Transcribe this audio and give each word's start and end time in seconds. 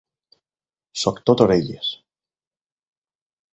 Soc 1.01 1.19
tot 1.31 1.45
orelles. 1.47 1.93